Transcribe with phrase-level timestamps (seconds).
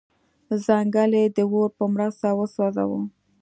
[0.65, 3.01] ځنګل یې د اور په مرسته وسوځاوه.